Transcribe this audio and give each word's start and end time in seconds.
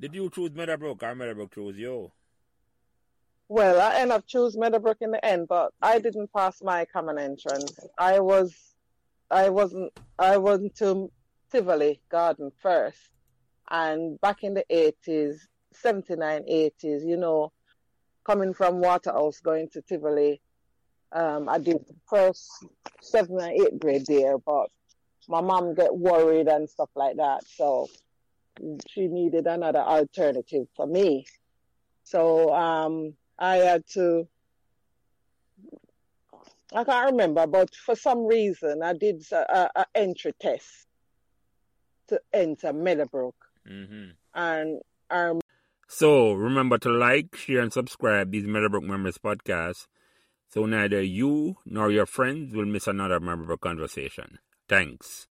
Did 0.00 0.14
you 0.14 0.30
choose 0.30 0.52
Meadowbrook 0.54 1.02
or 1.02 1.14
Meadowbrook 1.14 1.54
chose 1.54 1.76
you? 1.76 2.12
Well, 3.48 3.80
I 3.80 4.00
end 4.00 4.12
up 4.12 4.26
choose 4.26 4.56
Meadowbrook 4.56 4.98
in 5.00 5.10
the 5.10 5.24
end, 5.24 5.48
but 5.48 5.72
I 5.82 5.98
didn't 5.98 6.32
pass 6.32 6.62
my 6.62 6.84
common 6.84 7.18
entrance. 7.18 7.72
I 7.98 8.20
was, 8.20 8.54
I 9.30 9.48
wasn't, 9.48 9.92
I 10.18 10.36
went 10.36 10.76
to 10.76 11.10
Tivoli 11.50 12.00
Garden 12.10 12.52
first, 12.62 13.00
and 13.70 14.20
back 14.20 14.44
in 14.44 14.54
the 14.54 14.64
eighties, 14.70 15.48
79, 15.72 16.42
80s, 16.42 17.06
you 17.06 17.16
know, 17.16 17.52
coming 18.24 18.54
from 18.54 18.80
Waterhouse 18.80 19.40
going 19.40 19.68
to 19.70 19.82
Tivoli, 19.82 20.40
um, 21.12 21.48
I 21.48 21.58
did 21.58 21.78
the 21.86 21.94
first 22.06 22.50
seven 23.00 23.40
and 23.40 23.52
eight 23.52 23.80
grade 23.80 24.06
there, 24.06 24.38
but 24.38 24.70
my 25.28 25.40
mom 25.40 25.74
get 25.74 25.96
worried 25.96 26.48
and 26.48 26.68
stuff 26.68 26.90
like 26.94 27.16
that, 27.16 27.44
so 27.48 27.88
she 28.88 29.06
needed 29.06 29.46
another 29.46 29.80
alternative 29.80 30.66
for 30.76 30.86
me. 30.86 31.26
So 32.04 32.54
um, 32.54 33.14
I 33.38 33.56
had 33.56 33.86
to. 33.94 34.28
I 36.74 36.84
can't 36.84 37.12
remember, 37.12 37.46
but 37.46 37.74
for 37.74 37.94
some 37.94 38.26
reason 38.26 38.82
I 38.82 38.92
did 38.92 39.24
a, 39.32 39.70
a 39.74 39.86
entry 39.94 40.32
test 40.38 40.86
to 42.08 42.20
enter 42.32 42.72
Meadowbrook, 42.72 43.34
Mm-hmm. 43.70 44.10
and 44.34 44.80
um, 45.10 45.40
So 45.88 46.32
remember 46.32 46.78
to 46.78 46.90
like, 46.90 47.36
share, 47.36 47.60
and 47.60 47.72
subscribe 47.72 48.30
these 48.30 48.46
Meadowbrook 48.46 48.84
Members 48.84 49.18
podcasts 49.18 49.86
so 50.50 50.64
neither 50.64 51.02
you 51.02 51.56
nor 51.66 51.90
your 51.90 52.06
friends 52.06 52.54
will 52.54 52.64
miss 52.64 52.86
another 52.86 53.20
Meadowbrook 53.20 53.60
conversation. 53.60 54.38
Thanks. 54.68 55.26